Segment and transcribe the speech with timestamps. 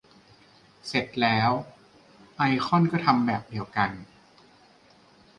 [0.87, 1.51] เสร็จแล้ว
[2.37, 3.89] ไอคอนก็ทำแบบเดียวกัน